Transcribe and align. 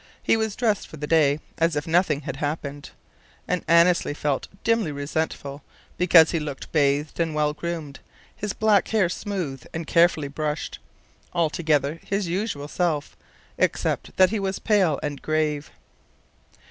He 0.23 0.35
was 0.35 0.55
dressed 0.55 0.87
for 0.87 0.97
the 0.97 1.05
day, 1.05 1.39
as 1.59 1.75
if 1.75 1.85
nothing 1.85 2.21
had 2.21 2.37
happened; 2.37 2.89
and 3.47 3.63
Annesley 3.67 4.15
felt 4.15 4.47
dimly 4.63 4.91
resentful 4.91 5.61
because 5.95 6.31
he 6.31 6.39
looked 6.39 6.71
bathed 6.71 7.19
and 7.19 7.35
well 7.35 7.53
groomed, 7.53 7.99
his 8.35 8.51
black 8.53 8.87
hair 8.87 9.09
smooth 9.09 9.63
and 9.75 9.85
carefully 9.85 10.27
brushed; 10.27 10.79
altogether 11.35 11.99
his 12.03 12.27
usual 12.27 12.67
self, 12.67 13.15
except 13.59 14.17
that 14.17 14.31
he 14.31 14.39
was 14.39 14.57
pale 14.57 14.99
and 15.03 15.21
grave. 15.21 15.69